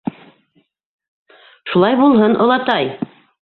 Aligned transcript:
—Шулай 1.73 1.99
булһын, 2.01 2.35
олатай! 2.47 2.91